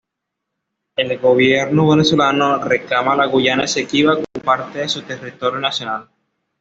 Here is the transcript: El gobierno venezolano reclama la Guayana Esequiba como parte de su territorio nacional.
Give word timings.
El 0.95 1.19
gobierno 1.19 1.87
venezolano 1.87 2.63
reclama 2.63 3.15
la 3.15 3.27
Guayana 3.27 3.65
Esequiba 3.65 4.15
como 4.15 4.43
parte 4.43 4.79
de 4.79 4.89
su 4.89 5.03
territorio 5.03 5.59
nacional. 5.59 6.09